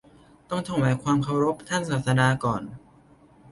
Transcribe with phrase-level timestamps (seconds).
[0.49, 2.63] ต้องถวายความเคารพท่านศาสดาก่อน